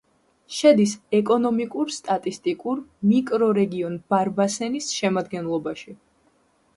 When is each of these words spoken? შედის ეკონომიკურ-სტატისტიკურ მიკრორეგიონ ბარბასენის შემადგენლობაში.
შედის 0.59 0.93
ეკონომიკურ-სტატისტიკურ 1.17 2.81
მიკრორეგიონ 3.11 3.99
ბარბასენის 4.15 4.89
შემადგენლობაში. 5.01 5.95